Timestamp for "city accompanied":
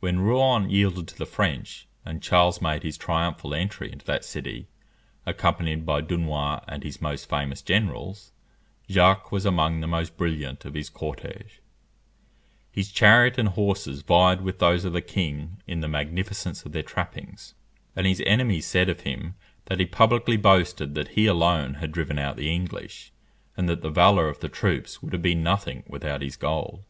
4.22-5.86